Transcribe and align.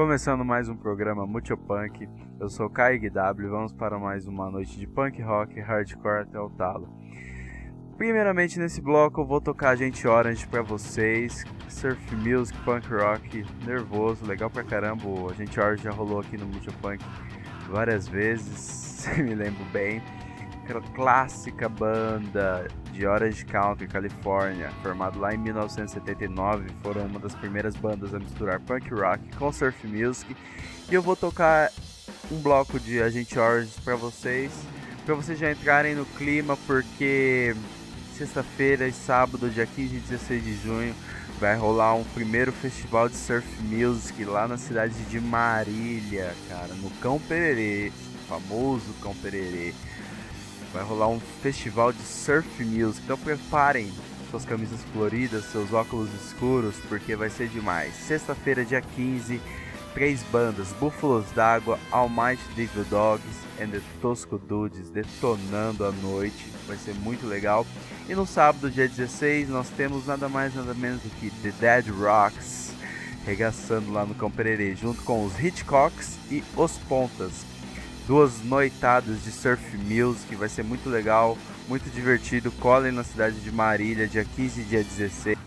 Começando 0.00 0.42
mais 0.42 0.66
um 0.66 0.74
programa 0.74 1.26
Mucho 1.26 1.58
Punk, 1.58 2.08
eu 2.40 2.48
sou 2.48 2.70
Kai 2.70 2.96
e 2.96 3.10
vamos 3.10 3.70
para 3.70 3.98
mais 3.98 4.26
uma 4.26 4.50
noite 4.50 4.78
de 4.78 4.86
punk 4.86 5.20
rock 5.20 5.60
hardcore 5.60 6.22
até 6.22 6.40
o 6.40 6.48
talo. 6.48 6.88
Primeiramente 7.98 8.58
nesse 8.58 8.80
bloco 8.80 9.20
eu 9.20 9.26
vou 9.26 9.42
tocar 9.42 9.76
Gente 9.76 10.08
Orange 10.08 10.48
pra 10.48 10.62
vocês, 10.62 11.44
surf 11.68 12.16
music, 12.16 12.58
punk 12.64 12.88
rock, 12.88 13.44
nervoso, 13.66 14.24
legal 14.24 14.48
pra 14.48 14.64
caramba, 14.64 15.04
a 15.30 15.34
Gente 15.34 15.60
Orange 15.60 15.82
já 15.82 15.90
rolou 15.90 16.20
aqui 16.20 16.38
no 16.38 16.46
Mucho 16.46 16.72
Punk 16.80 17.04
várias 17.68 18.08
vezes, 18.08 18.56
se 18.56 19.22
me 19.22 19.34
lembro 19.34 19.62
bem. 19.66 20.02
Aquela 20.64 20.80
clássica 20.94 21.68
banda 21.68 22.66
de 22.92 23.06
Orange 23.06 23.44
County, 23.44 23.86
Califórnia, 23.86 24.70
formado 24.82 25.18
lá 25.18 25.34
em 25.34 25.38
1979, 25.38 26.66
foram 26.82 27.06
uma 27.06 27.18
das 27.18 27.34
primeiras 27.34 27.74
bandas 27.76 28.14
a 28.14 28.18
misturar 28.18 28.60
punk 28.60 28.92
rock 28.92 29.22
com 29.36 29.52
surf 29.52 29.86
music. 29.86 30.36
E 30.90 30.94
eu 30.94 31.02
vou 31.02 31.16
tocar 31.16 31.70
um 32.30 32.38
bloco 32.38 32.78
de 32.78 33.00
Agente 33.00 33.38
Orange 33.38 33.72
para 33.84 33.96
vocês, 33.96 34.52
para 35.04 35.14
vocês 35.14 35.38
já 35.38 35.50
entrarem 35.50 35.94
no 35.94 36.04
clima, 36.04 36.56
porque 36.66 37.54
sexta-feira 38.16 38.86
e 38.86 38.92
sábado, 38.92 39.48
dia 39.48 39.66
15 39.66 39.96
e 39.96 40.00
16 40.00 40.44
de 40.44 40.56
junho, 40.56 40.94
vai 41.40 41.56
rolar 41.56 41.94
um 41.94 42.04
primeiro 42.04 42.52
festival 42.52 43.08
de 43.08 43.16
surf 43.16 43.46
music 43.62 44.24
lá 44.24 44.46
na 44.46 44.58
cidade 44.58 44.94
de 45.04 45.18
Marília, 45.18 46.34
cara, 46.48 46.74
no 46.74 46.90
Cão 47.00 47.18
Pererê, 47.18 47.90
famoso 48.28 48.92
Cão 49.00 49.14
Pererê. 49.14 49.72
Vai 50.72 50.82
rolar 50.82 51.08
um 51.08 51.20
festival 51.42 51.92
de 51.92 52.02
surf 52.02 52.64
music. 52.64 53.02
Então 53.04 53.18
preparem 53.18 53.92
suas 54.30 54.44
camisas 54.44 54.80
floridas, 54.92 55.44
seus 55.46 55.72
óculos 55.72 56.08
escuros, 56.24 56.76
porque 56.88 57.16
vai 57.16 57.28
ser 57.28 57.48
demais. 57.48 57.94
Sexta-feira, 57.94 58.64
dia 58.64 58.80
15, 58.80 59.40
três 59.92 60.22
bandas: 60.30 60.68
Búfalos 60.78 61.30
d'Água, 61.32 61.78
Almighty 61.90 62.42
Devil 62.54 62.84
Dogs 62.84 63.24
e 63.58 63.66
The 63.66 63.80
Tosco 64.00 64.38
Dudes 64.38 64.88
detonando 64.90 65.84
a 65.84 65.92
noite. 65.92 66.46
Vai 66.66 66.76
ser 66.76 66.94
muito 66.94 67.26
legal. 67.26 67.66
E 68.08 68.14
no 68.14 68.26
sábado, 68.26 68.70
dia 68.70 68.88
16, 68.88 69.48
nós 69.48 69.68
temos 69.70 70.06
nada 70.06 70.28
mais 70.28 70.54
nada 70.54 70.74
menos 70.74 71.02
do 71.02 71.10
que 71.10 71.30
The 71.42 71.52
Dead 71.60 71.88
Rocks 71.88 72.70
regaçando 73.24 73.92
lá 73.92 74.04
no 74.06 74.14
Cão 74.14 74.30
Pererê, 74.30 74.74
junto 74.74 75.02
com 75.02 75.24
os 75.24 75.38
Hitchcocks 75.38 76.16
e 76.30 76.42
os 76.56 76.78
Pontas 76.78 77.44
duas 78.10 78.42
noitadas 78.42 79.22
de 79.22 79.30
surf 79.30 79.76
music, 79.76 80.34
vai 80.34 80.48
ser 80.48 80.64
muito 80.64 80.90
legal, 80.90 81.38
muito 81.68 81.88
divertido. 81.90 82.50
Colhem 82.50 82.90
na 82.90 83.04
cidade 83.04 83.38
de 83.38 83.52
Marília, 83.52 84.08
dia 84.08 84.24
15 84.24 84.62
e 84.62 84.64
dia 84.64 84.82
16. 84.82 85.38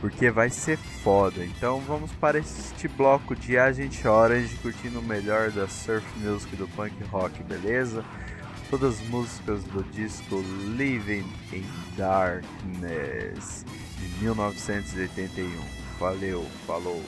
Porque 0.00 0.30
vai 0.30 0.48
ser 0.48 0.78
foda. 0.78 1.44
Então 1.44 1.78
vamos 1.80 2.10
para 2.12 2.38
este 2.38 2.88
bloco 2.88 3.36
de 3.36 3.58
Agent 3.58 4.02
Orange 4.06 4.56
curtindo 4.62 5.00
o 5.00 5.02
melhor 5.02 5.50
da 5.50 5.68
surf 5.68 6.06
music 6.20 6.56
do 6.56 6.66
punk 6.68 6.94
rock, 7.10 7.42
beleza? 7.42 8.02
Todas 8.70 8.98
as 8.98 9.06
músicas 9.08 9.62
do 9.64 9.82
disco 9.92 10.42
Living 10.74 11.30
in 11.52 11.66
Darkness 11.98 13.66
de 13.98 14.24
1981. 14.24 15.50
Valeu, 16.00 16.46
falou. 16.66 17.04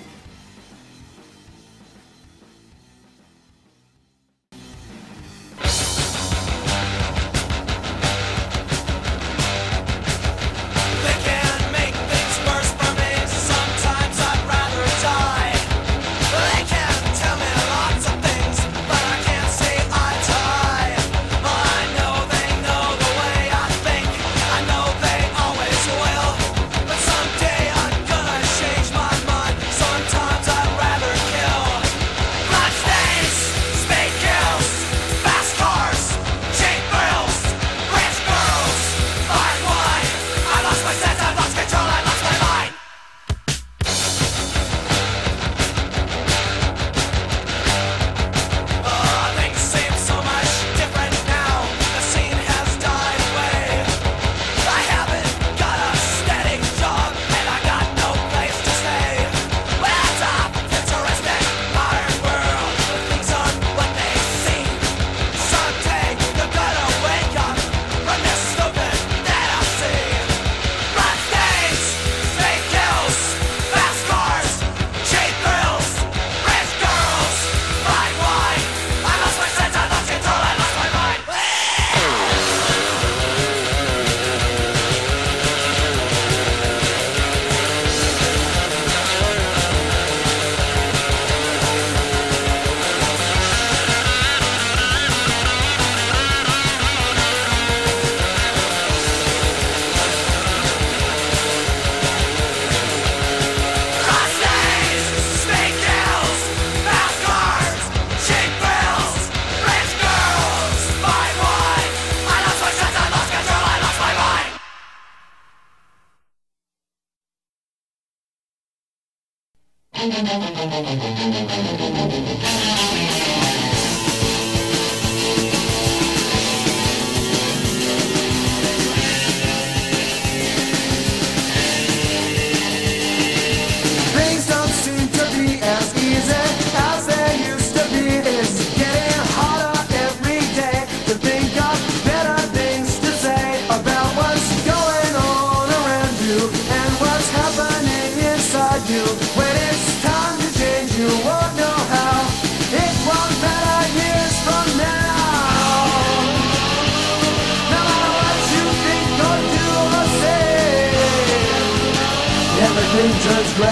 This 163.56 163.64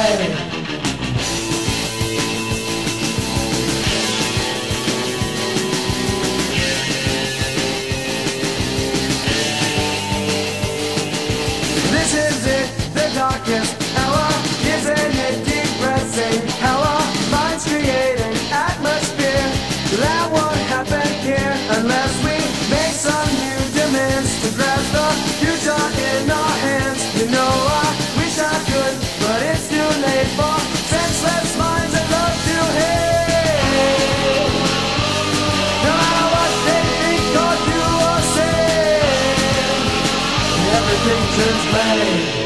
is 12.15 12.47
it. 12.47 12.69
The 12.95 13.13
darkest 13.15 13.77
hour. 13.99 14.29
Isn't 14.65 14.97
it 14.97 15.45
depressing? 15.45 16.41
Our 16.65 17.05
minds 17.31 17.69
create 17.69 18.21
an 18.21 18.37
atmosphere 18.53 19.53
that 20.01 20.31
won't 20.33 20.57
happen 20.73 21.09
here 21.21 21.57
unless 21.77 22.17
we 22.25 22.41
make 22.73 22.95
some 22.97 23.29
new 23.37 23.61
demands 23.77 24.33
to 24.45 24.49
grasp 24.57 24.93
the 24.97 25.09
future 25.45 25.85
in 26.09 26.31
our 26.31 26.57
hands. 26.65 27.21
You 27.21 27.31
know. 27.31 27.53
I 27.69 27.84
away. 41.77 42.44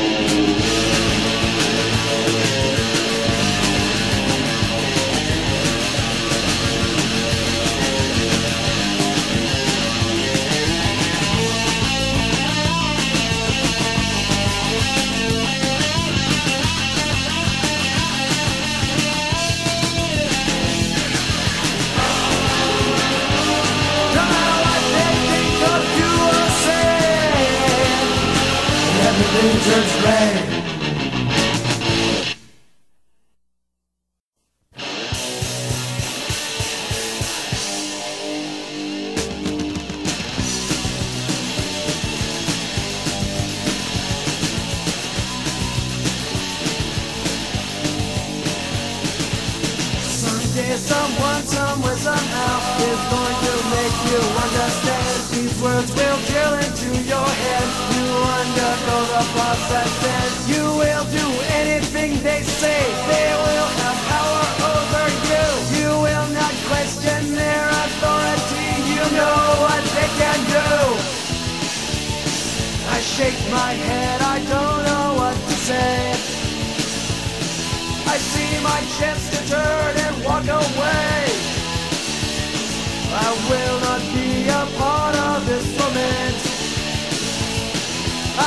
Shake 73.17 73.41
my 73.51 73.73
head, 73.73 74.21
I 74.21 74.39
don't 74.53 74.81
know 74.89 75.07
what 75.21 75.35
to 75.35 75.55
say. 75.69 76.13
I 78.15 78.17
see 78.33 78.53
my 78.63 78.81
chance 78.99 79.23
to 79.33 79.39
turn 79.49 79.93
and 80.07 80.15
walk 80.25 80.45
away. 80.45 81.17
I 83.27 83.29
will 83.49 83.79
not 83.89 84.03
be 84.13 84.31
a 84.61 84.65
part 84.79 85.15
of 85.31 85.47
this 85.49 85.67
romance. 85.81 86.45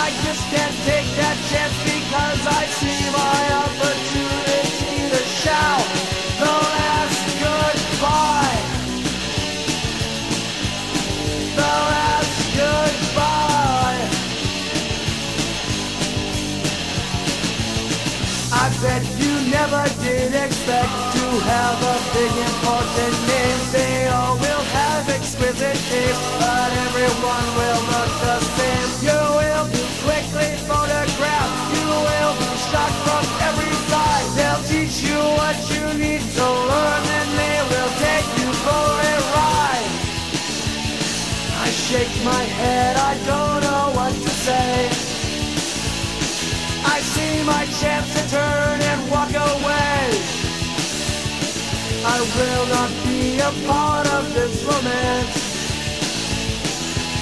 I 0.06 0.08
just 0.26 0.44
can't 0.54 0.78
take 0.90 1.10
that 1.22 1.38
chance 1.50 1.78
because 1.94 2.42
I 2.60 2.64
see 2.80 3.02
my 3.20 3.42
did 20.32 20.46
expect 20.46 20.92
to 21.16 21.26
have 21.52 21.78
a 21.84 21.98
big 22.16 22.34
important 22.50 23.16
name. 23.28 23.60
They 23.72 24.08
all 24.08 24.36
will 24.38 24.66
have 24.80 25.10
exquisite 25.10 25.80
taste, 25.92 26.26
but 26.40 26.70
everyone 26.88 27.48
will 27.60 27.82
look 27.92 28.12
the 28.24 28.40
same. 28.56 28.90
You 29.08 29.20
will 29.40 29.68
be 29.76 29.84
quickly 30.06 30.52
photographed. 30.70 31.58
You 31.76 31.88
will 32.08 32.34
be 32.40 32.52
shot 32.70 32.94
from 33.06 33.24
every 33.48 33.76
side. 33.92 34.28
They'll 34.38 34.64
teach 34.72 35.04
you 35.04 35.20
what 35.40 35.58
you 35.74 35.84
need 36.00 36.24
to 36.38 36.48
learn, 36.72 37.04
and 37.20 37.30
they 37.42 37.58
will 37.72 37.92
take 38.00 38.30
you 38.40 38.50
for 38.66 38.88
a 39.12 39.18
ride. 39.36 39.92
I 41.66 41.70
shake 41.88 42.16
my 42.24 42.44
head, 42.60 42.96
I 42.96 43.14
don't 43.30 43.60
know 43.68 43.86
what 43.98 44.14
to 44.14 44.32
say. 44.46 44.72
I 46.96 47.00
see 47.14 47.44
my 47.44 47.64
chance 47.80 48.08
to 48.16 48.24
turn 48.30 48.78
and 48.92 49.02
walk 49.12 49.34
away. 49.34 50.01
I 52.04 52.20
will 52.20 52.66
not 52.66 52.90
be 53.06 53.38
a 53.38 53.52
part 53.70 54.08
of 54.12 54.34
this 54.34 54.64
romance. 54.64 55.38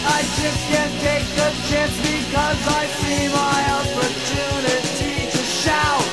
I 0.08 0.22
just 0.40 0.62
can't 0.72 0.96
take 1.02 1.28
a 1.36 1.52
chance 1.68 1.96
because 2.00 2.62
I 2.80 2.88
see 3.00 3.28
my 3.28 3.60
opportunity 3.80 5.30
to 5.31 5.38
shout 5.44 6.08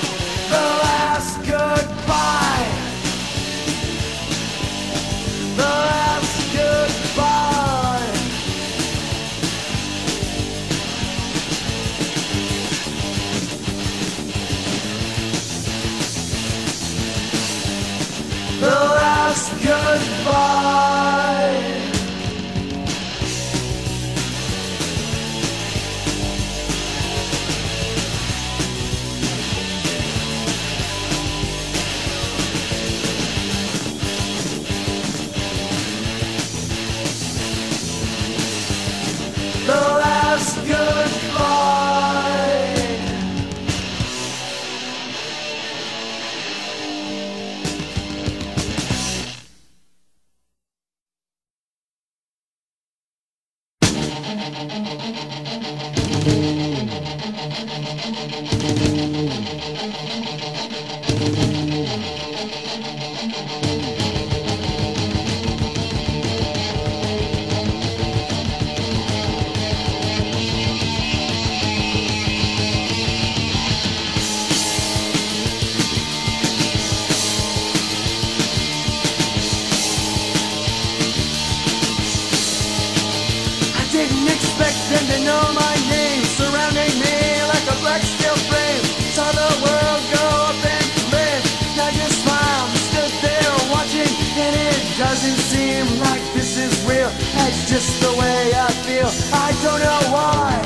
feel. 99.10 99.34
I 99.34 99.53
don't 99.63 99.81
know 99.81 100.03
why. 100.15 100.63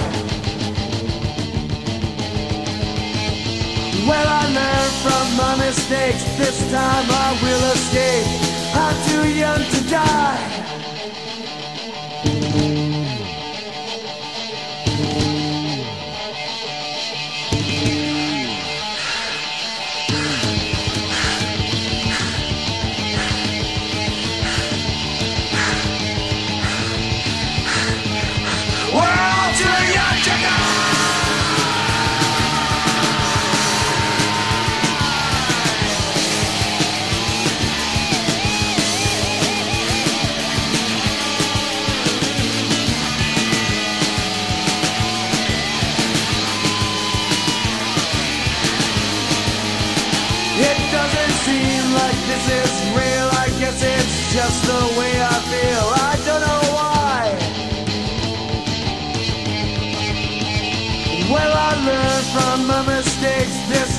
Well, 4.09 4.29
I 4.29 4.45
learned 4.59 4.95
from 5.05 5.37
my 5.37 5.57
mistakes. 5.67 6.25
This 6.37 6.59
time 6.71 7.07
I 7.09 7.39
will 7.43 7.73
escape. 7.73 8.27
I'm 8.75 8.97
too 9.09 9.29
young 9.29 9.63
to 9.71 9.91
die. 9.91 10.60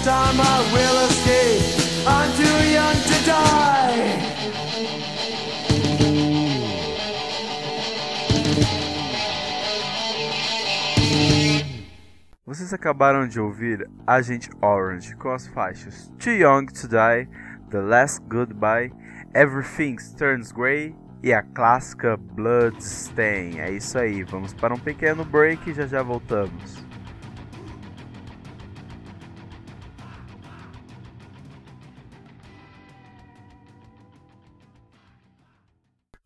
Time 0.04 0.42
I 0.42 0.60
will 0.74 0.98
escape. 1.06 2.08
I'm 2.08 2.32
too 2.34 2.60
young 2.72 2.96
to 2.96 3.18
die. 3.26 4.32
Você 12.46 12.62
Vocês 12.62 12.74
acabaram 12.74 13.28
de 13.28 13.40
ouvir 13.40 13.88
Agent 14.08 14.50
Orange 14.62 15.16
com 15.16 15.32
as 15.32 15.48
faixas 15.48 16.12
Too 16.20 16.34
Young 16.34 16.66
to 16.66 16.88
Die, 16.88 17.30
The 17.70 17.80
Last 17.80 18.22
Goodbye, 18.28 18.92
Everything 19.34 19.98
Turns 20.18 20.52
Grey 20.52 20.96
e 21.24 21.32
a 21.32 21.44
clássica 21.44 22.18
Bloodstain. 22.18 23.60
É 23.60 23.72
isso 23.72 23.98
aí, 23.98 24.24
vamos 24.24 24.54
para 24.54 24.74
um 24.74 24.80
pequeno 24.80 25.24
break 25.24 25.70
e 25.70 25.74
já 25.74 25.86
já 25.86 26.02
voltamos. 26.02 26.91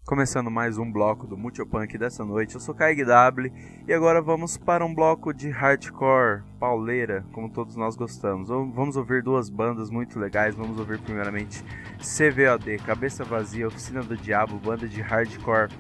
Começando 0.06 0.52
mais 0.52 0.78
um 0.78 0.92
bloco 0.92 1.26
do 1.26 1.36
Multipunk 1.36 1.98
dessa 1.98 2.24
noite, 2.24 2.54
eu 2.54 2.62
sou 2.62 2.76
Kai 2.76 2.96
W 2.96 3.52
e 3.88 3.92
agora 3.92 4.22
vamos 4.22 4.56
para 4.56 4.86
um 4.86 4.94
bloco 4.94 5.34
de 5.34 5.50
hardcore, 5.50 6.44
pauleira, 6.60 7.26
como 7.32 7.50
todos 7.50 7.76
nós 7.76 7.96
gostamos. 7.96 8.50
Vamos 8.50 8.96
ouvir 8.98 9.24
duas 9.24 9.50
bandas 9.50 9.90
muito 9.90 10.20
legais, 10.20 10.54
vamos 10.54 10.78
ouvir 10.78 11.00
primeiramente 11.00 11.66
CVOD, 11.98 12.78
Cabeça 12.86 13.24
Vazia, 13.24 13.68
Oficina 13.68 14.04
do 14.04 14.16
Diabo, 14.16 14.60
banda 14.60 14.88
de 14.88 15.02
hardcore 15.02 15.72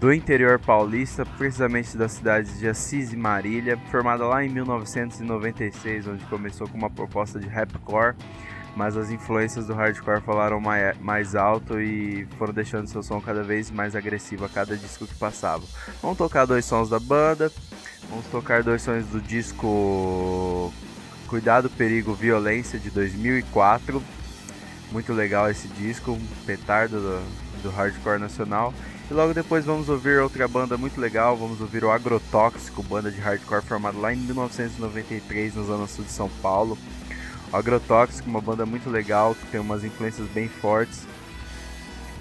do 0.00 0.12
interior 0.12 0.58
paulista, 0.58 1.24
precisamente 1.24 1.96
da 1.96 2.08
cidade 2.08 2.58
de 2.58 2.66
Assis 2.66 3.12
e 3.12 3.16
Marília, 3.16 3.78
formada 3.92 4.26
lá 4.26 4.44
em 4.44 4.48
1996, 4.48 6.08
onde 6.08 6.24
começou 6.24 6.68
com 6.68 6.76
uma 6.76 6.90
proposta 6.90 7.38
de 7.38 7.46
rapcore 7.46 8.16
mas 8.76 8.96
as 8.96 9.10
influências 9.10 9.66
do 9.66 9.74
hardcore 9.74 10.20
falaram 10.20 10.60
mais, 10.60 11.34
alto 11.34 11.80
e 11.80 12.26
foram 12.38 12.52
deixando 12.52 12.88
seu 12.88 13.02
som 13.02 13.20
cada 13.20 13.42
vez 13.42 13.70
mais 13.70 13.94
agressivo 13.94 14.44
a 14.44 14.48
cada 14.48 14.76
disco 14.76 15.06
que 15.06 15.14
passava. 15.14 15.64
Vamos 16.02 16.18
tocar 16.18 16.44
dois 16.44 16.64
sons 16.64 16.88
da 16.88 16.98
banda, 16.98 17.50
vamos 18.08 18.26
tocar 18.26 18.62
dois 18.62 18.82
sons 18.82 19.06
do 19.06 19.20
disco 19.20 20.72
Cuidado, 21.28 21.70
Perigo, 21.70 22.14
Violência 22.14 22.78
de 22.78 22.90
2004. 22.90 24.02
Muito 24.92 25.12
legal 25.12 25.50
esse 25.50 25.66
disco, 25.68 26.12
um 26.12 26.26
petardo 26.46 27.00
do, 27.00 27.62
do 27.62 27.70
hardcore 27.70 28.20
nacional. 28.20 28.72
E 29.10 29.14
logo 29.14 29.34
depois 29.34 29.64
vamos 29.64 29.88
ouvir 29.88 30.18
outra 30.18 30.48
banda 30.48 30.78
muito 30.78 30.98
legal, 31.00 31.36
vamos 31.36 31.60
ouvir 31.60 31.84
o 31.84 31.90
Agrotóxico, 31.90 32.82
banda 32.82 33.10
de 33.10 33.20
hardcore 33.20 33.62
formada 33.62 33.98
lá 33.98 34.14
em 34.14 34.16
1993 34.16 35.56
na 35.56 35.62
zona 35.62 35.86
sul 35.86 36.04
de 36.04 36.10
São 36.10 36.30
Paulo. 36.40 36.78
Agrotóxico, 37.54 38.28
uma 38.28 38.40
banda 38.40 38.66
muito 38.66 38.90
legal, 38.90 39.34
que 39.34 39.46
tem 39.46 39.60
umas 39.60 39.84
influências 39.84 40.26
bem 40.28 40.48
fortes 40.48 41.06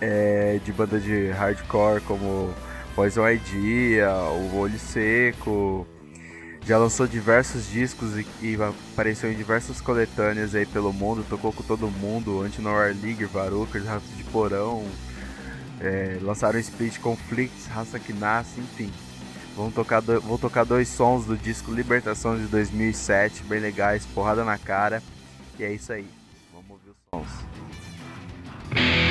é, 0.04 0.60
de 0.64 0.74
banda 0.74 1.00
de 1.00 1.30
hardcore 1.30 2.02
como 2.02 2.54
Poison 2.94 3.28
Idea, 3.30 4.12
O 4.12 4.58
Olho 4.58 4.78
Seco. 4.78 5.88
Já 6.66 6.78
lançou 6.78 7.08
diversos 7.08 7.70
discos 7.70 8.18
e, 8.18 8.28
e, 8.42 8.58
apareceu 8.94 9.32
em 9.32 9.36
diversas 9.36 9.82
coletâneas 9.82 10.56
aí 10.56 10.66
pelo 10.66 10.94
mundo, 10.94 11.26
tocou 11.28 11.52
com 11.52 11.64
todo 11.64 11.90
mundo, 11.90 12.42
Anti-Noir 12.42 12.96
League, 13.02 13.26
Varucas, 13.26 13.86
Ratos 13.86 14.16
de 14.16 14.24
Porão, 14.26 14.86
é, 15.82 16.18
lançaram 16.22 16.58
Split 16.60 17.00
Conflicts, 17.00 17.68
Raça 17.68 18.00
que 18.00 18.14
Nasce, 18.14 18.60
enfim. 18.60 18.92
Tocar 19.76 20.02
do, 20.02 20.20
vou 20.22 20.38
tocar 20.38 20.64
dois 20.64 20.88
sons 20.88 21.26
do 21.26 21.38
disco 21.38 21.72
Libertação 21.72 22.38
de 22.38 22.46
2007, 22.46 23.44
bem 23.44 23.60
legais, 23.60 24.06
porrada 24.06 24.44
na 24.44 24.58
cara. 24.58 25.04
E 25.60 25.64
é 25.64 25.74
isso 25.74 25.94
aí. 25.94 26.08
Vamos 26.52 26.72
ouvir 26.72 26.90
os 26.90 26.98
sons. 27.10 29.03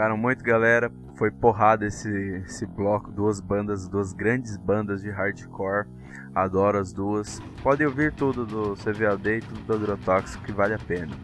Empolgaram 0.00 0.16
muito, 0.16 0.42
galera. 0.42 0.90
Foi 1.16 1.30
porrada 1.30 1.86
esse, 1.86 2.08
esse 2.46 2.64
bloco, 2.64 3.12
duas 3.12 3.38
bandas, 3.38 3.86
duas 3.86 4.14
grandes 4.14 4.56
bandas 4.56 5.02
de 5.02 5.10
hardcore. 5.10 5.86
Adoro 6.34 6.78
as 6.78 6.90
duas. 6.90 7.38
Podem 7.62 7.86
ouvir 7.86 8.10
tudo 8.10 8.46
do 8.46 8.74
CVAD 8.76 9.28
e 9.30 9.40
tudo 9.42 9.60
do 9.60 9.74
Agrotóxico, 9.74 10.42
que 10.42 10.52
vale 10.52 10.72
a 10.72 10.78
pena. 10.78 11.14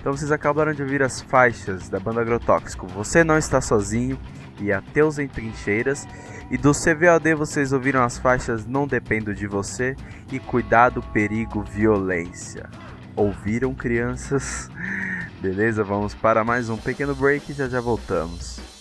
Então 0.00 0.16
vocês 0.16 0.32
acabaram 0.32 0.72
de 0.72 0.80
ouvir 0.80 1.02
as 1.02 1.20
faixas 1.20 1.90
da 1.90 2.00
banda 2.00 2.22
Agrotóxico. 2.22 2.86
Você 2.86 3.22
não 3.22 3.36
está 3.36 3.60
sozinho 3.60 4.18
e 4.58 4.72
Ateus 4.72 5.18
em 5.18 5.28
Trincheiras. 5.28 6.08
E 6.50 6.56
do 6.56 6.72
CVAD 6.72 7.34
vocês 7.34 7.74
ouviram 7.74 8.02
as 8.02 8.16
faixas 8.16 8.64
Não 8.64 8.86
Dependo 8.86 9.34
de 9.34 9.46
Você 9.46 9.96
e 10.32 10.40
Cuidado, 10.40 11.02
Perigo, 11.12 11.62
Violência. 11.62 12.70
Ouviram, 13.14 13.74
crianças? 13.74 14.70
Beleza, 15.44 15.84
vamos 15.84 16.14
para 16.14 16.42
mais 16.42 16.70
um 16.70 16.78
pequeno 16.78 17.14
break 17.14 17.52
e 17.52 17.54
já 17.54 17.68
já 17.68 17.78
voltamos. 17.78 18.73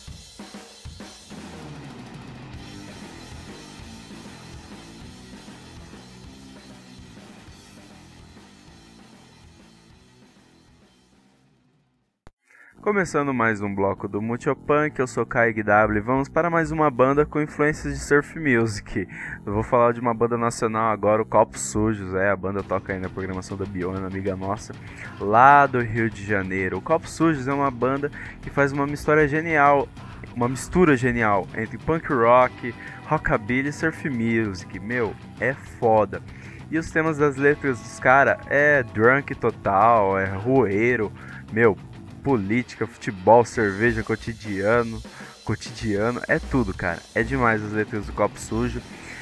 Começando 12.84 13.34
mais 13.34 13.62
um 13.62 13.74
bloco 13.74 14.10
do 14.10 14.22
Multipunk, 14.22 15.00
eu 15.00 15.08
sou 15.08 15.26
Kai 15.26 15.54
W. 15.54 16.02
Vamos 16.02 16.28
para 16.28 16.50
mais 16.50 16.70
uma 16.70 16.92
banda 16.92 17.26
com 17.26 17.42
influências 17.42 17.94
de 17.94 18.00
surf 18.02 18.38
music. 18.38 19.08
Eu 19.46 19.54
vou 19.54 19.64
falar 19.64 19.94
de 19.94 20.02
uma 20.02 20.14
banda 20.14 20.38
nacional 20.38 20.92
agora, 20.92 21.22
o 21.22 21.26
Copos 21.26 21.62
Sujos. 21.62 22.14
É, 22.14 22.30
a 22.30 22.36
banda 22.36 22.62
toca 22.62 22.92
aí 22.92 23.00
na 23.00 23.08
programação 23.08 23.56
da 23.56 23.64
Biona, 23.64 24.06
amiga 24.06 24.36
nossa, 24.36 24.74
lá 25.18 25.66
do 25.66 25.80
Rio 25.80 26.10
de 26.10 26.26
Janeiro. 26.26 26.80
O 26.80 26.82
Copos 26.82 27.12
Sujos 27.12 27.48
é 27.48 27.54
uma 27.54 27.72
banda 27.72 28.12
que 28.42 28.50
faz 28.50 28.74
uma 28.74 28.86
mistura 28.86 29.30
genial, 29.30 29.88
uma 30.36 30.50
mistura 30.50 30.98
genial 30.98 31.48
entre 31.56 31.78
punk 31.78 32.12
rock, 32.12 32.76
rockabilly 33.06 33.70
e 33.70 33.72
surf 33.72 34.10
music. 34.10 34.78
Meu, 34.82 35.16
é 35.40 35.54
foda. 35.54 36.22
E 36.70 36.78
os 36.78 36.92
temas 36.92 37.18
das 37.18 37.38
letras 37.38 37.80
dos 37.80 37.98
caras 37.98 38.46
é 38.50 38.84
drunk 38.84 39.34
total, 39.36 40.20
é 40.20 40.26
rueiro. 40.26 41.14
Meu, 41.54 41.78
política, 42.24 42.88
futebol, 42.88 43.44
cerveja, 43.44 44.02
cotidiano, 44.02 45.02
cotidiano, 45.44 46.22
é 46.28 46.40
tudo, 46.40 46.74
cara. 46.74 47.00
É 47.14 47.22
demais 47.22 47.62
as 47.62 47.74
letras 47.74 48.06
do 48.06 48.14
Copo 48.14 48.40
Sujo. 48.40 48.82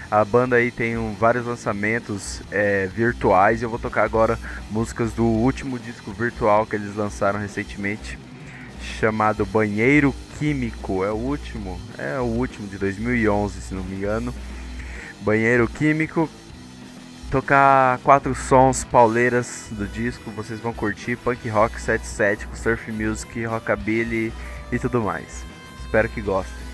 A 0.10 0.24
banda 0.24 0.58
aí 0.58 0.72
tem 0.72 0.98
um, 0.98 1.14
vários 1.14 1.46
lançamentos 1.46 2.42
é, 2.52 2.86
virtuais 2.88 3.62
eu 3.62 3.70
vou 3.70 3.80
tocar 3.80 4.04
agora 4.04 4.38
músicas 4.70 5.14
do 5.14 5.24
último 5.24 5.80
disco 5.80 6.12
virtual 6.12 6.66
que 6.66 6.76
eles 6.76 6.96
lançaram 6.98 7.40
recentemente, 7.40 8.20
chamado 9.00 9.46
Banheiro 9.46 10.14
Químico. 10.38 11.04
É 11.04 11.12
o 11.12 11.16
último, 11.16 11.80
é 11.98 12.20
o 12.20 12.24
último 12.24 12.68
de 12.68 12.78
2011, 12.78 13.62
se 13.62 13.74
não 13.74 13.84
me 13.84 13.96
engano. 13.96 14.36
Banheiro 15.22 15.68
Químico 15.68 16.30
tocar 17.32 17.98
quatro 18.00 18.36
sons 18.36 18.84
pauleiras 18.84 19.70
do 19.72 19.88
disco, 19.88 20.30
vocês 20.32 20.60
vão 20.60 20.74
curtir 20.74 21.16
punk 21.16 21.48
rock 21.48 21.80
77 21.80 22.46
com 22.46 22.56
surf 22.56 22.92
music, 22.92 23.46
rockabilly 23.46 24.34
e 24.70 24.78
tudo 24.78 25.02
mais. 25.02 25.46
Espero 25.80 26.10
que 26.10 26.22
gostem. 26.22 26.71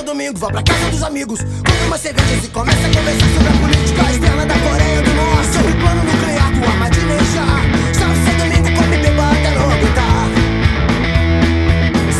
Domingo, 0.00 0.38
vá 0.38 0.48
pra 0.48 0.62
casa 0.62 0.90
dos 0.90 1.02
amigos. 1.02 1.40
Compre 1.40 1.86
uma 1.86 1.98
cerveja 1.98 2.46
e 2.46 2.48
começa 2.48 2.86
a 2.86 2.90
conversar 2.90 3.26
sobre 3.34 3.48
a 3.48 3.52
política 3.60 4.02
externa 4.10 4.46
da 4.46 4.54
Coreia 4.54 5.02
do 5.02 5.12
Norte. 5.14 5.52
Sobre 5.52 5.72
o 5.72 5.76
plano 5.76 6.04
nuclear 6.04 6.52
do 6.52 6.64
Ahmadinejad. 6.64 7.96
Sábado 7.98 8.18
e 8.28 8.34
domingo, 8.38 8.68
come 8.76 8.96
beba 8.98 9.30
até 9.32 9.50
não 9.50 9.70
aguentar. 9.70 10.28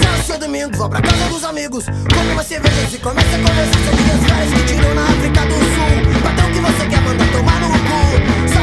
Sábado 0.03 0.35
e 0.35 0.47
domingo, 0.47 0.77
vá 0.77 0.89
pra 0.89 1.01
casa 1.01 1.29
dos 1.31 1.45
amigos. 1.45 1.85
Compre 1.87 2.33
uma 2.33 2.43
cerveja 2.43 2.97
e 2.97 2.99
começa 2.99 3.37
a 3.37 3.39
conversar 3.39 3.79
sobre 3.87 4.03
as 4.11 4.23
férias 4.29 4.53
que 4.53 4.63
tiram 4.75 4.95
na 4.95 5.05
África 5.05 5.41
do 5.47 5.55
Sul. 5.55 6.23
Patrão 6.23 6.53
que 6.53 6.61
você 6.61 6.87
quer 6.89 7.01
mandar 7.01 7.29
tomar 7.33 7.61
no 7.61 7.69
cu. 7.71 8.49
Sábado 8.53 8.62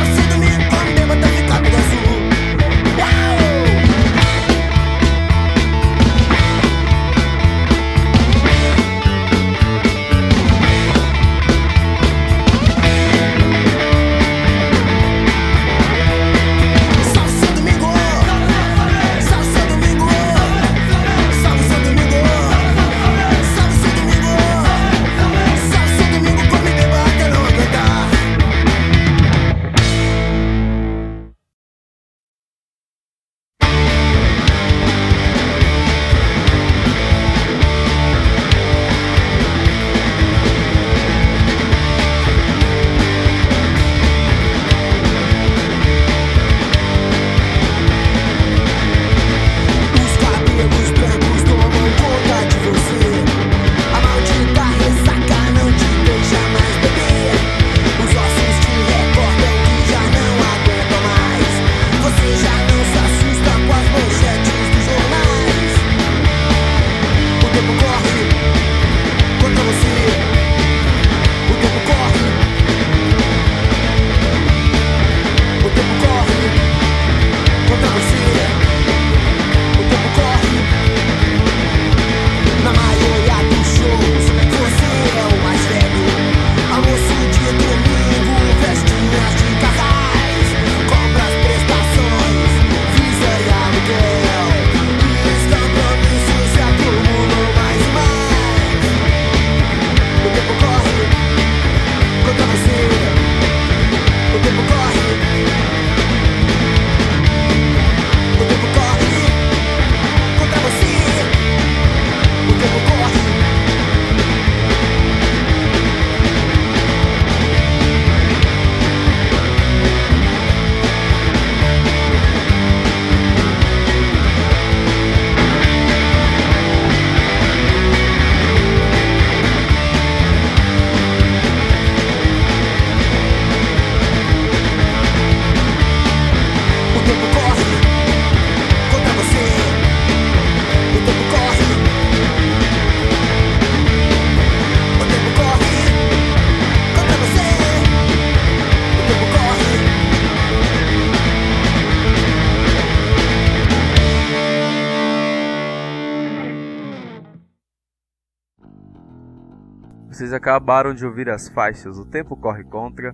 acabaram 160.39 160.93
de 160.93 161.06
ouvir 161.06 161.30
as 161.30 161.49
faixas 161.49 161.99
O 161.99 162.06
Tempo 162.06 162.36
Corre 162.36 162.63
Contra, 162.63 163.13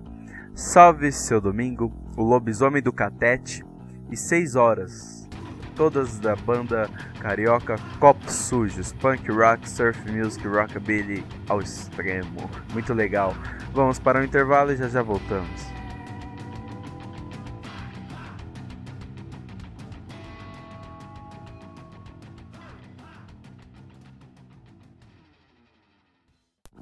Salve 0.54 1.10
Seu 1.10 1.40
Domingo, 1.40 1.92
O 2.16 2.22
Lobisomem 2.22 2.80
do 2.80 2.92
Catete 2.92 3.64
e 4.10 4.16
6 4.16 4.54
Horas. 4.54 5.28
Todas 5.74 6.18
da 6.18 6.34
banda 6.34 6.88
carioca 7.20 7.76
Copos 7.98 8.32
Sujos, 8.32 8.92
punk 8.94 9.30
rock, 9.30 9.68
surf 9.68 10.10
music, 10.10 10.46
rockabilly 10.46 11.22
ao 11.48 11.60
extremo. 11.60 12.48
Muito 12.72 12.94
legal. 12.94 13.34
Vamos 13.74 13.98
para 13.98 14.20
o 14.20 14.24
intervalo 14.24 14.72
e 14.72 14.76
já 14.76 14.88
já 14.88 15.02
voltamos. 15.02 15.75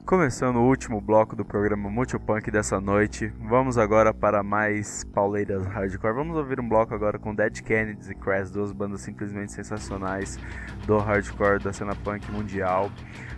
Começando 0.06 0.56
o 0.56 0.68
último 0.68 1.00
bloco 1.00 1.34
do 1.34 1.46
programa 1.46 1.88
Multipunk 1.88 2.50
dessa 2.50 2.78
noite, 2.78 3.32
vamos 3.40 3.78
agora 3.78 4.12
para 4.12 4.42
mais 4.42 5.02
pauleiras 5.02 5.64
hardcore. 5.64 6.12
Vamos 6.12 6.36
ouvir 6.36 6.60
um 6.60 6.68
bloco 6.68 6.94
agora 6.94 7.18
com 7.18 7.34
Dead 7.34 7.62
Kennedys 7.62 8.10
e 8.10 8.14
Crash, 8.14 8.50
duas 8.50 8.70
bandas 8.70 9.00
simplesmente 9.00 9.52
sensacionais 9.52 10.38
do 10.86 10.98
hardcore 10.98 11.58
da 11.58 11.72
cena 11.72 11.94
punk 11.96 12.30
mundial. 12.30 12.90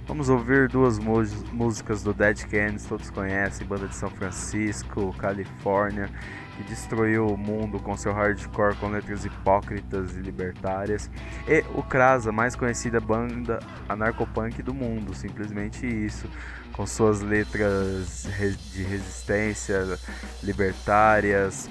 Vamos 0.09 0.29
ouvir 0.29 0.69
duas 0.69 0.99
músicas 0.99 2.03
do 2.03 2.13
Dead 2.13 2.45
Kennedys, 2.47 2.85
todos 2.85 3.11
conhecem, 3.11 3.65
banda 3.65 3.87
de 3.87 3.95
São 3.95 4.11
Francisco, 4.11 5.15
Califórnia, 5.19 6.11
que 6.57 6.63
destruiu 6.65 7.27
o 7.27 7.37
mundo 7.37 7.79
com 7.79 7.97
seu 7.97 8.13
hardcore 8.13 8.75
com 8.77 8.89
letras 8.89 9.25
hipócritas 9.25 10.17
e 10.17 10.21
libertárias. 10.21 11.11
E 11.47 11.63
o 11.75 11.83
Krasa, 11.83 12.33
mais 12.33 12.57
conhecida 12.57 12.99
banda 13.01 13.61
anarcopunk 13.89 14.63
do 14.63 14.73
mundo, 14.73 15.15
simplesmente 15.15 15.87
isso, 15.87 16.29
com 16.73 16.87
suas 16.87 17.21
letras 17.21 18.27
de 18.73 18.83
resistência, 18.83 19.99
libertárias, 20.43 21.69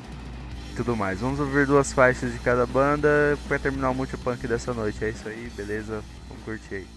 tudo 0.75 0.95
mais. 0.95 1.19
Vamos 1.19 1.39
ouvir 1.39 1.65
duas 1.65 1.91
faixas 1.91 2.31
de 2.31 2.39
cada 2.39 2.65
banda 2.65 3.37
para 3.47 3.57
terminar 3.57 3.89
o 3.89 3.95
multipunk 3.95 4.47
dessa 4.47 4.73
noite. 4.73 5.03
É 5.03 5.09
isso 5.09 5.27
aí, 5.27 5.51
beleza? 5.55 6.03
Vamos 6.29 6.43
curtir 6.43 6.75
aí. 6.75 6.87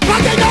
But 0.00 0.22
they 0.22 0.36
know 0.36 0.50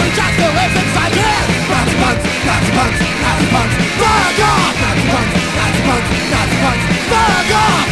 we 0.00 0.10
just 0.14 0.34
still 0.34 0.52
lives 0.52 0.76
inside 0.76 1.47
Nazi 1.68 1.94
punks, 2.00 2.24
Nazi 2.48 2.70
punks, 2.72 3.00
Nazi 3.20 3.46
punks 3.52 3.74
Fuck 4.00 4.40
off! 4.40 4.72
Nazi 4.80 5.04
punks, 5.12 5.32
Nazi 5.58 5.80
punks, 5.84 6.08
Nazi 6.32 6.56
punks 6.64 6.84
Fuck 7.12 7.52
off! 7.52 7.88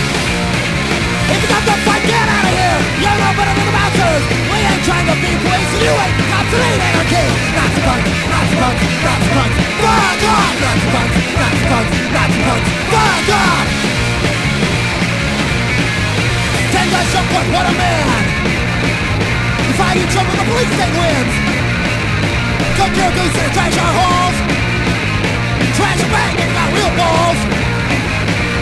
If 1.26 1.38
you 1.42 1.48
got 1.52 1.62
the 1.68 1.76
fight, 1.84 2.04
get 2.08 2.24
out 2.24 2.46
of 2.48 2.54
here 2.56 2.78
You're 3.04 3.18
no 3.20 3.30
better 3.36 3.52
than 3.52 3.66
the 3.68 3.74
bouncers 3.76 4.22
We 4.48 4.58
ain't 4.64 4.82
trying 4.88 5.08
to 5.12 5.16
be 5.20 5.30
police 5.44 5.72
You 5.76 5.92
ain't 5.92 6.16
cops, 6.32 6.52
it 6.56 6.62
ain't 6.64 6.82
anarchy 6.88 7.26
Nazi 7.52 7.80
punks, 7.84 8.10
Nazi 8.32 8.56
punks, 8.56 8.82
Nazi 9.04 9.28
punks 9.36 9.56
Fuck 9.84 10.22
off! 10.24 10.54
Nazi 10.56 10.88
punks, 10.94 11.16
Nazi 11.36 11.64
punks, 11.68 11.92
Nazi 12.16 12.40
punks 12.48 12.68
Fuck 12.88 13.28
off! 13.36 13.66
Ten 16.72 16.86
guys 16.88 17.08
shot 17.12 17.26
one, 17.28 17.48
what 17.52 17.66
a 17.68 17.74
man! 17.76 18.24
You 19.68 19.72
fight 19.76 19.96
each 20.00 20.16
other, 20.16 20.32
the 20.32 20.44
police 20.48 20.72
state 20.72 20.96
wins! 20.96 21.56
Goose 22.76 23.40
and 23.40 23.52
trash 23.56 23.72
our 23.80 23.92
halls! 23.96 24.36
Trash 25.80 25.96
your 25.96 26.12
bank 26.12 26.36
real 26.76 26.92
balls! 26.92 27.40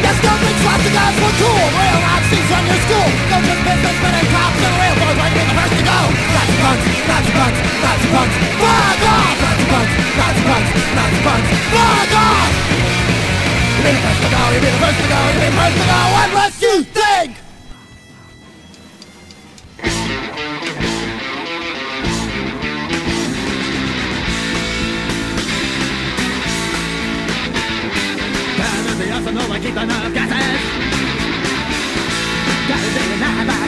Yes, 0.06 0.14
don't 0.22 0.38
think 0.38 0.54
to 0.54 0.90
guys 0.94 1.16
were 1.18 1.34
cool, 1.42 1.66
real 1.74 1.98
Nazis 1.98 2.46
run 2.46 2.62
your 2.62 2.78
school. 2.86 3.08
No 3.26 3.36
just 3.42 3.62
businessmen 3.66 4.14
and 4.14 4.28
cops 4.30 4.60
and 4.62 4.74
railroad 4.78 5.16
right 5.18 5.34
being 5.34 5.50
the 5.50 5.56
first 5.58 5.74
to 5.74 5.82
go. 5.82 5.98
Nazi 6.30 6.56
punks, 6.62 6.86
Nazi 7.10 7.32
punks, 7.34 7.58
Nazi 7.82 8.08
punks, 8.14 8.36
fuck 8.62 9.02
off! 9.02 9.34
Nazi 9.42 9.66
punks, 9.66 9.94
Nazi 10.14 10.42
punks, 10.46 10.70
Nazi 10.94 11.18
punks, 11.26 11.48
fuck 11.74 12.12
off! 12.14 12.50
You 13.74 13.82
be 13.82 13.90
the 13.90 14.02
first 14.06 14.20
to 14.22 14.28
go, 14.30 14.42
you 14.54 14.60
be 14.62 14.70
the 14.70 14.78
first 14.78 14.98
to 15.02 15.06
go, 15.10 15.18
you 15.26 15.38
be 15.42 15.48
the 15.50 15.58
first 15.58 15.74
to 15.74 15.86
go, 15.90 16.00
unless 16.22 16.43
Keep 29.64 29.78
on 29.78 29.88
gases. 29.88 30.60
Gotta 32.68 32.88
say 32.92 33.14
it 33.14 33.18
now 33.18 33.63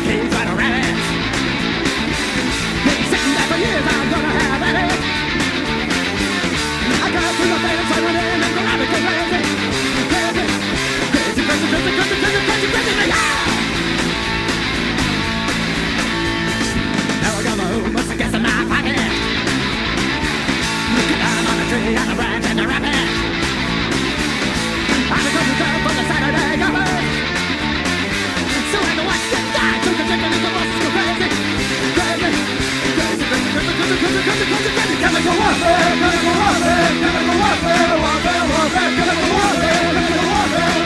Chemical 35.26 35.42
warfare, 35.42 35.90
chemical 35.98 36.34
warfare, 36.38 36.86
chemical 37.02 37.36
warfare, 37.42 37.98
warfare, 37.98 38.44
warfare, 38.46 38.90
chemical 38.96 39.30
warfare, 39.34 39.90
chemical 39.90 40.26
warfare, 40.30 40.85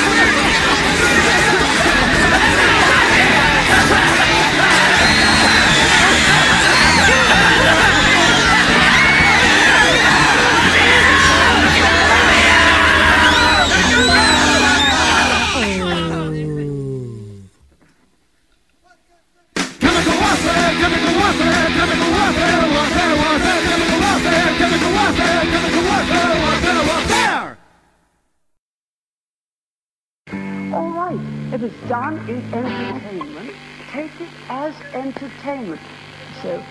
So 35.61 36.63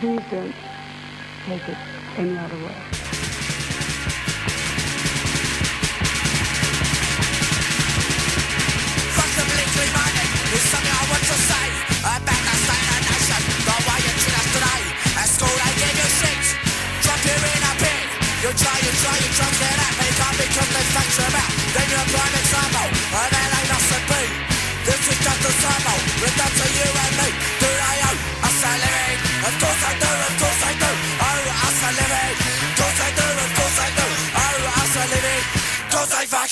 please 0.00 0.22
don't 0.30 0.54
take 1.44 1.68
it 1.68 1.76
any 2.16 2.38
other 2.38 2.56
way. 2.56 2.97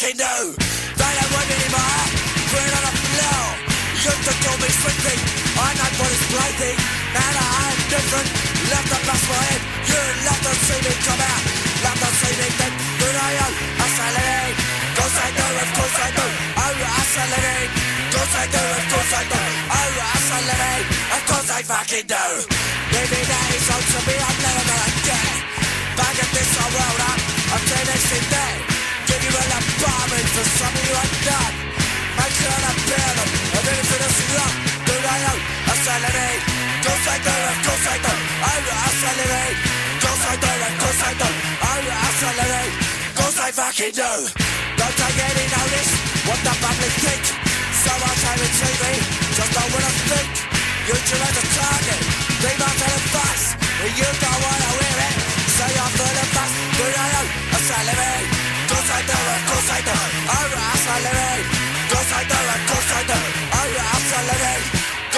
say 0.06 0.14
no. 0.22 0.54
They 0.54 1.12
don't 1.18 1.30
want 1.34 1.46
me 1.50 1.54
anymore. 1.58 2.02
We're 2.52 2.70
not 2.70 2.84
up 2.86 2.96
now. 3.18 3.42
You 4.06 4.14
can 4.22 4.36
call 4.44 4.58
me 4.62 4.70
shrinking. 4.70 5.20
I 5.58 5.70
know 5.78 5.90
what 5.98 6.10
is 6.14 6.24
breaking. 6.30 6.78
And 7.10 7.34
I'm 7.42 7.78
different. 7.90 8.28
Left 8.70 8.90
up 8.94 9.02
past 9.02 9.24
my 9.26 9.42
head. 9.50 9.62
You 9.90 10.00
love 10.26 10.42
to 10.46 10.52
see 10.66 10.80
me 10.86 10.92
come 11.06 11.22
out. 11.26 11.42
Love 11.82 11.98
to 11.98 12.10
see 12.22 12.34
me 12.38 12.48
think. 12.54 12.74
Good 13.02 13.16
I 13.18 13.30
am. 13.46 13.52
Oscillating. 13.82 14.56
Cause 14.96 15.16
I 15.26 15.28
know, 15.36 15.50
of 15.64 15.70
course 15.74 15.96
I 15.98 16.08
know. 16.14 16.30
Oh, 16.54 16.70
I'm 16.70 16.80
oscillating. 17.02 17.70
Cause 18.14 18.32
I 18.42 18.44
know, 18.54 18.66
of 18.78 18.84
course 18.92 19.12
I 19.16 19.22
know. 19.26 19.46
Oh, 19.74 19.90
I'm 19.90 20.14
oscillating. 20.14 20.86
Of 21.16 21.22
course 21.30 21.50
I 21.50 21.60
fucking 21.66 22.06
know. 22.06 22.30
Maybe 22.94 23.18
that 23.26 23.48
is 23.58 23.66
all 23.74 23.84
to 23.90 23.98
me. 24.06 24.14
I'm 24.22 24.38
never 24.44 24.64
gonna 24.70 24.92
get. 25.02 25.34
Back 25.98 26.16
in 26.22 26.30
this 26.36 26.50
world, 26.62 27.00
I'm, 27.10 27.20
I'm 27.58 27.62
finished 27.74 28.08
today. 28.14 28.54
Give 29.06 29.22
you 29.22 29.34
a 29.34 29.44
love 29.50 29.65
bombing 29.82 30.28
for 30.34 30.46
something 30.58 30.90
like 30.96 31.14
that. 31.28 31.52
I 32.16 32.26
bear 32.32 33.10
them. 33.16 33.30
And 33.56 33.62
then 33.66 33.76
if 33.76 33.90
it 33.92 34.02
isn't 34.08 34.30
love, 34.36 34.56
then 34.88 35.02
I 35.04 35.18
am 35.30 35.38
accelerate. 35.72 36.42
Don't 36.84 37.00
say 37.04 37.18
that, 37.26 37.54
don't 37.66 37.80
say. 37.84 37.96
I 37.96 38.54
will 38.64 38.80
accelerate. 38.88 39.58
Don't 40.02 40.18
say 40.22 40.36
that, 40.42 40.72
don't 40.80 40.96
say. 41.00 41.12
I 41.16 41.74
will 41.84 41.98
accelerate. 42.08 42.74
Don't 43.16 43.34
say 43.36 43.50
fucking 43.52 43.94
do. 43.96 44.12
Don't 44.80 44.96
take 44.96 45.18
any 45.30 45.46
notice 45.52 45.90
what 46.26 46.40
the 46.46 46.54
public 46.62 46.94
think. 47.04 47.24
So 47.84 47.92
much 48.02 48.18
time 48.24 48.40
in 48.40 48.52
TV, 48.60 48.82
just 49.36 49.52
don't 49.52 49.70
wanna 49.72 49.92
think. 50.10 50.30
You 50.88 50.94
should 50.94 51.20
let 51.20 51.34
target. 51.34 52.00
They 52.42 52.54
must 52.60 52.78
have 52.84 52.96
advice, 53.00 53.46
and 53.82 53.92
you 53.98 54.08
don't 54.22 54.40
want 54.44 54.55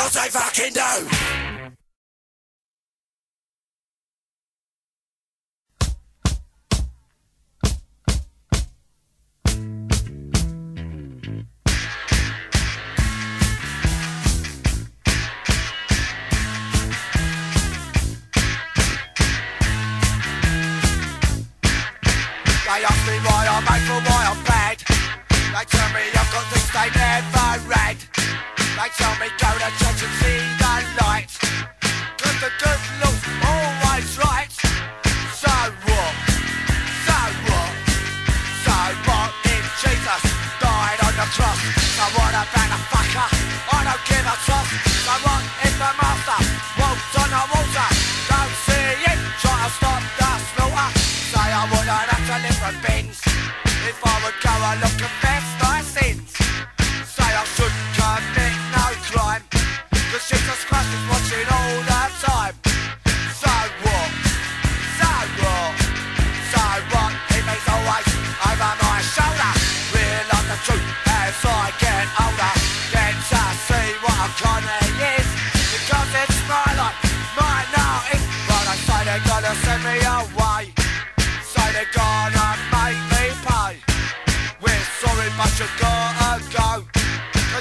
what 0.09 0.17
I 0.17 0.29
fucking 0.31 0.73
do. 0.73 1.48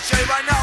J 0.08 0.24
right 0.24 0.46
now. 0.46 0.57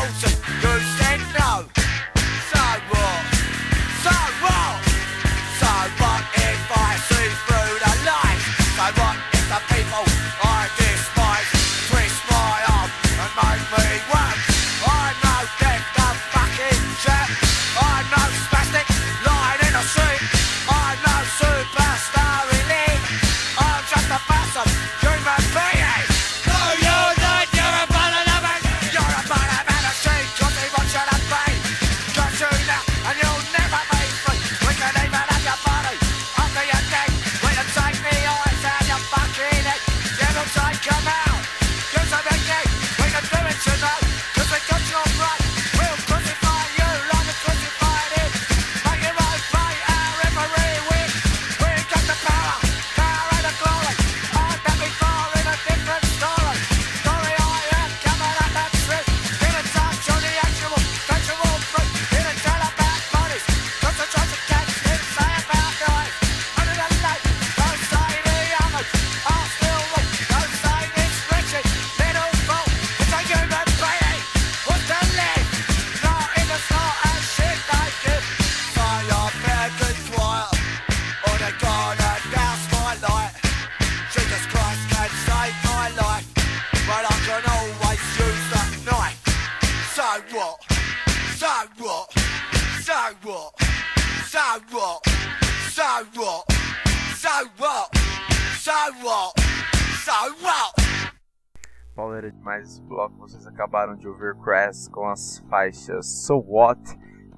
Vocês 103.34 103.48
acabaram 103.48 103.96
de 103.96 104.06
ouvir 104.06 104.36
Crash 104.36 104.86
com 104.86 105.08
as 105.08 105.38
faixas 105.50 106.06
So 106.06 106.36
What 106.36 106.80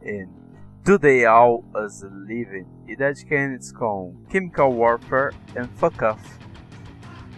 e 0.03 0.29
Today 0.85 1.25
All 1.25 1.65
Us 1.75 2.03
Living 2.03 2.67
e 2.87 2.95
Dead 2.95 3.17
Kennedys 3.25 3.73
com 3.73 4.15
Chemical 4.31 4.75
Warfare 4.75 5.35
and 5.57 5.69
Fuck 5.77 6.05
Off. 6.05 6.23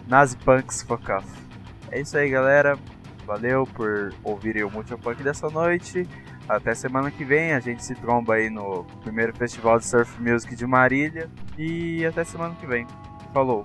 Nazi 0.09 0.35
Punks 0.39 0.81
Fuck 0.81 1.09
Off. 1.09 1.25
É 1.89 2.01
isso 2.01 2.17
aí, 2.17 2.29
galera. 2.29 2.77
Valeu 3.25 3.65
por 3.65 4.13
ouvirem 4.25 4.65
o 4.65 4.69
Multipunk 4.69 5.23
dessa 5.23 5.49
noite. 5.49 6.05
Até 6.49 6.75
semana 6.75 7.09
que 7.09 7.23
vem, 7.23 7.53
a 7.53 7.61
gente 7.61 7.85
se 7.85 7.95
tromba 7.95 8.33
aí 8.33 8.49
no 8.49 8.83
primeiro 9.03 9.33
Festival 9.37 9.79
de 9.79 9.85
Surf 9.85 10.21
Music 10.21 10.53
de 10.53 10.67
Marília. 10.67 11.29
E 11.57 12.05
até 12.05 12.25
semana 12.25 12.55
que 12.55 12.67
vem. 12.67 12.85
Falou! 13.33 13.63